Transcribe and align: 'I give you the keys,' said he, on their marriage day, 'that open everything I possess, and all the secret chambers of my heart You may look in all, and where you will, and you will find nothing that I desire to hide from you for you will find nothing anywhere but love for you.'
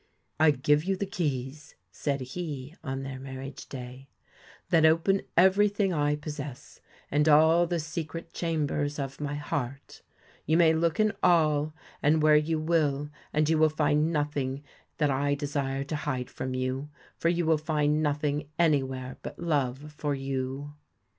'I 0.39 0.51
give 0.65 0.83
you 0.83 0.95
the 0.95 1.05
keys,' 1.05 1.75
said 1.91 2.21
he, 2.21 2.73
on 2.83 3.03
their 3.03 3.19
marriage 3.19 3.69
day, 3.69 4.09
'that 4.71 4.83
open 4.83 5.21
everything 5.37 5.93
I 5.93 6.15
possess, 6.15 6.81
and 7.11 7.29
all 7.29 7.67
the 7.67 7.79
secret 7.79 8.33
chambers 8.33 8.97
of 8.97 9.21
my 9.21 9.35
heart 9.35 10.01
You 10.47 10.57
may 10.57 10.73
look 10.73 10.99
in 10.99 11.13
all, 11.21 11.75
and 12.01 12.23
where 12.23 12.35
you 12.35 12.57
will, 12.59 13.11
and 13.31 13.47
you 13.47 13.59
will 13.59 13.69
find 13.69 14.11
nothing 14.11 14.63
that 14.97 15.11
I 15.11 15.35
desire 15.35 15.83
to 15.83 15.95
hide 15.95 16.31
from 16.31 16.55
you 16.55 16.89
for 17.19 17.29
you 17.29 17.45
will 17.45 17.59
find 17.59 18.01
nothing 18.01 18.49
anywhere 18.57 19.17
but 19.21 19.37
love 19.37 19.93
for 19.95 20.15
you.' 20.15 20.73